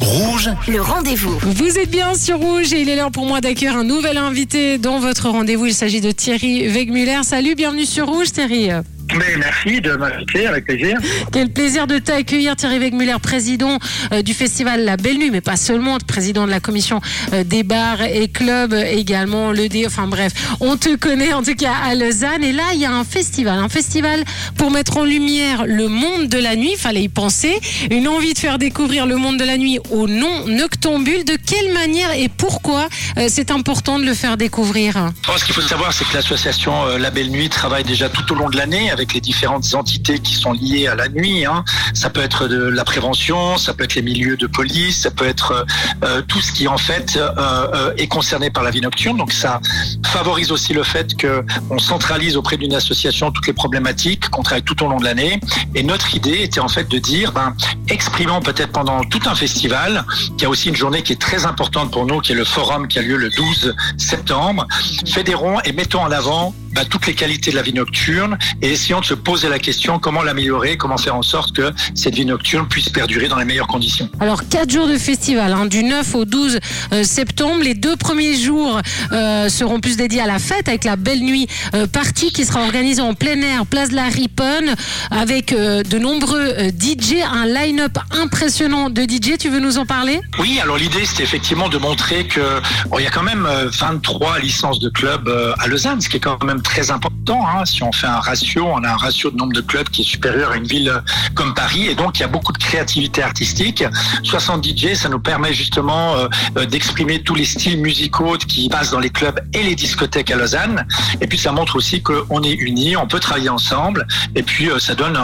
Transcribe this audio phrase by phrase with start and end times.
[0.00, 1.38] Rouge, le rendez-vous.
[1.40, 4.76] Vous êtes bien sur Rouge et il est l'heure pour moi d'accueillir un nouvel invité
[4.76, 5.66] dans votre rendez-vous.
[5.66, 7.20] Il s'agit de Thierry Wegmuller.
[7.22, 8.70] Salut, bienvenue sur Rouge Thierry.
[9.14, 10.98] Mais merci de m'inviter, avec plaisir.
[11.32, 13.78] Quel plaisir de t'accueillir, Thierry Wegmuller, président
[14.12, 17.00] euh, du festival La Belle Nuit, mais pas seulement, président de la commission
[17.32, 21.54] euh, des bars et clubs également, le D, enfin bref, on te connaît en tout
[21.54, 22.42] cas à Lausanne.
[22.42, 24.24] Et là, il y a un festival, un festival
[24.56, 27.60] pour mettre en lumière le monde de la nuit, fallait y penser,
[27.90, 31.24] une envie de faire découvrir le monde de la nuit aux non-noctambules.
[31.24, 35.12] De quelle manière et pourquoi euh, c'est important de le faire découvrir?
[35.36, 38.48] Ce qu'il faut savoir, c'est que l'association La Belle Nuit travaille déjà tout au long
[38.48, 41.44] de l'année avec les différentes entités qui sont liées à la nuit.
[41.44, 41.64] Hein.
[41.92, 45.66] Ça peut être la prévention, ça peut être les milieux de police, ça peut être
[46.02, 49.18] euh, tout ce qui en fait euh, euh, est concerné par la vie nocturne.
[49.18, 49.60] Donc ça
[50.06, 54.62] favorise aussi le fait que on centralise auprès d'une association toutes les problématiques qu'on travaille
[54.62, 55.40] tout au long de l'année.
[55.74, 57.54] Et notre idée était en fait de dire, ben,
[57.88, 60.04] exprimons peut-être pendant tout un festival,
[60.38, 62.88] qui a aussi une journée qui est très importante pour nous, qui est le forum
[62.88, 64.66] qui a lieu le 12 septembre,
[65.06, 69.00] fédérons et mettons en avant bah, toutes les qualités de la vie nocturne et essayons
[69.00, 72.68] de se poser la question comment l'améliorer, comment faire en sorte que cette vie nocturne
[72.68, 74.10] puisse perdurer dans les meilleures conditions.
[74.20, 76.58] Alors, quatre jours de festival, hein, du 9 au 12
[76.92, 77.62] euh, septembre.
[77.62, 78.78] Les deux premiers jours
[79.12, 82.60] euh, seront plus dédiés à la fête avec la belle nuit euh, partie qui sera
[82.60, 84.74] organisée en plein air, place de la Riponne,
[85.10, 89.38] avec de nombreux DJ, un line-up impressionnant de DJ.
[89.38, 90.20] Tu veux nous en parler?
[90.38, 92.60] Oui, alors l'idée, c'était effectivement de montrer que
[92.98, 96.42] il y a quand même 23 licences de clubs à Lausanne, ce qui est quand
[96.44, 97.46] même très important.
[97.46, 97.64] Hein.
[97.64, 100.04] Si on fait un ratio, on a un ratio de nombre de clubs qui est
[100.04, 100.92] supérieur à une ville
[101.34, 101.86] comme Paris.
[101.86, 103.84] Et donc, il y a beaucoup de créativité artistique.
[104.22, 106.28] 60 DJ, ça nous permet justement euh,
[106.58, 110.36] euh, d'exprimer tous les styles musicaux qui passent dans les clubs et les discothèques à
[110.36, 110.86] Lausanne.
[111.20, 114.06] Et puis, ça montre aussi qu'on est unis, on peut travailler ensemble.
[114.34, 115.18] Et puis, euh, ça donne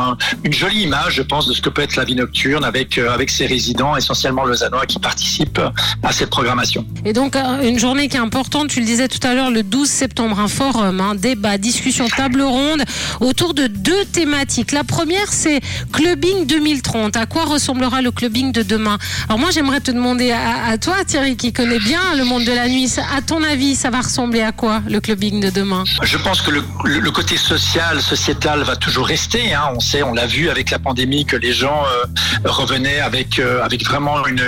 [0.45, 3.31] une jolie image, je pense, de ce que peut être la vie nocturne avec, avec
[3.31, 5.61] ses résidents, essentiellement lausannois, qui participent
[6.03, 6.87] à cette programmation.
[7.05, 9.89] Et donc, une journée qui est importante, tu le disais tout à l'heure, le 12
[9.89, 12.83] septembre, un forum, hein, débat, discussion, table ronde
[13.21, 14.73] autour de deux thématiques.
[14.73, 15.61] La première, c'est
[15.91, 17.17] Clubbing 2030.
[17.17, 18.99] À quoi ressemblera le clubbing de demain?
[19.29, 22.69] Alors moi, j'aimerais te demander à, toi, Thierry, qui connais bien le monde de la
[22.69, 25.85] nuit, à ton avis, ça va ressembler à quoi le clubbing de demain?
[26.03, 29.55] Je pense que le, côté social, sociétal va toujours rester.
[29.55, 29.73] Hein.
[29.75, 32.07] On sait, on l'a vu avec la pandémie, que les gens euh,
[32.45, 34.43] revenaient avec, euh, avec vraiment une,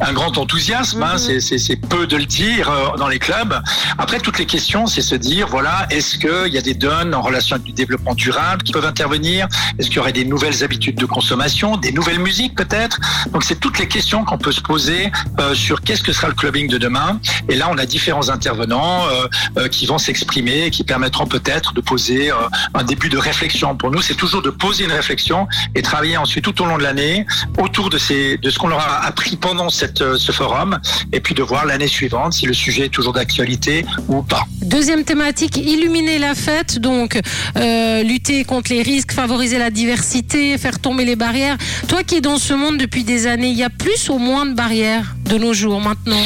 [0.00, 1.04] un grand enthousiasme.
[1.04, 1.14] Hein.
[1.14, 1.40] Mhm.
[1.40, 3.54] C'est peu de le dire euh, dans les clubs.
[3.98, 7.14] Après, toutes les questions, c'est se dire, voilà, est-ce est-ce qu'il y a des donnes
[7.14, 9.48] en relation avec du développement durable qui peuvent intervenir?
[9.78, 12.98] Est-ce qu'il y aurait des nouvelles habitudes de consommation, des nouvelles musiques peut-être?
[13.32, 16.34] Donc c'est toutes les questions qu'on peut se poser euh, sur qu'est-ce que sera le
[16.34, 17.20] clubbing de demain.
[17.50, 19.26] Et là, on a différents intervenants euh,
[19.58, 22.30] euh, qui vont s'exprimer et qui permettront peut-être de poser
[22.72, 23.76] un début de réflexion.
[23.76, 26.82] Pour nous, c'est toujours de poser une réflexion et travailler ensuite tout au long de
[26.82, 27.26] l'année
[27.58, 30.78] autour de, ces, de ce qu'on leur a appris pendant cette, ce forum
[31.12, 34.46] et puis de voir l'année suivante si le sujet est toujours d'actualité ou pas.
[34.66, 37.20] Deuxième thématique, illuminer la fête, donc
[37.56, 41.56] euh, lutter contre les risques, favoriser la diversité, faire tomber les barrières.
[41.86, 44.44] Toi qui es dans ce monde depuis des années, il y a plus ou moins
[44.44, 46.16] de barrières de nos jours maintenant?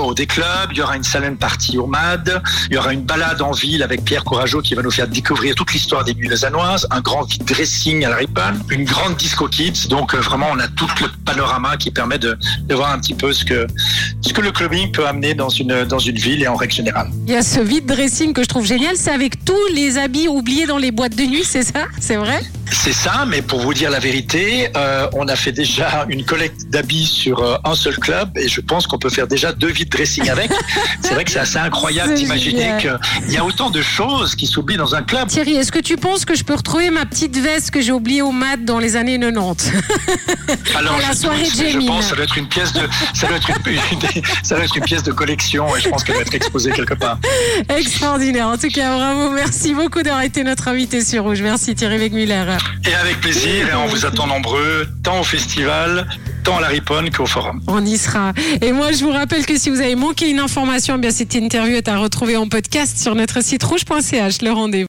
[0.03, 0.73] au des clubs.
[0.73, 2.43] Il y aura une salon partie au MAD.
[2.71, 5.55] Il y aura une balade en ville avec Pierre Courageau qui va nous faire découvrir
[5.55, 9.89] toute l'histoire des nuits lausannoises, un grand dressing à la Riponne, une grande disco kids.
[9.89, 13.15] Donc euh, vraiment, on a tout le panorama qui permet de, de, voir un petit
[13.15, 13.67] peu ce que,
[14.21, 17.11] ce que le clubbing peut amener dans une, dans une ville et en règle générale.
[17.27, 18.97] Il y a ce vide dressing que je trouve génial.
[18.97, 21.87] C'est avec tous les habits oubliés dans les boîtes de nuit, c'est ça?
[22.01, 22.41] C'est vrai?
[22.71, 26.69] C'est ça, mais pour vous dire la vérité, euh, on a fait déjà une collecte
[26.69, 29.89] d'habits sur euh, un seul club et je pense qu'on peut faire déjà deux vides
[29.89, 30.51] dressing avec.
[31.03, 34.77] c'est vrai que c'est assez incroyable d'imaginer qu'il y a autant de choses qui s'oublient
[34.77, 35.29] dans un club.
[35.29, 38.23] Thierry, est-ce que tu penses que je peux retrouver ma petite veste que j'ai oubliée
[38.23, 39.73] au mat dans les années 90
[40.77, 42.83] Alors, la soirée de Je pense que ça doit être une pièce de,
[43.15, 43.57] ça doit être une,
[44.43, 46.95] ça doit être une pièce de collection et je pense qu'elle doit être exposée quelque
[46.95, 47.19] part.
[47.69, 48.49] Extraordinaire.
[48.49, 49.31] En tout cas, bravo.
[49.31, 51.43] Merci beaucoup d'avoir été notre invité sur Rouge.
[51.43, 52.56] Merci Thierry Wegmuller.
[52.89, 56.07] Et avec plaisir, et on vous attend nombreux, tant au festival,
[56.45, 57.61] tant à la Riponne qu'au forum.
[57.67, 58.33] On y sera.
[58.61, 61.35] Et moi, je vous rappelle que si vous avez manqué une information, eh bien cette
[61.35, 64.43] interview est à retrouver en podcast sur notre site rouge.ch.
[64.43, 64.85] Le rendez-vous.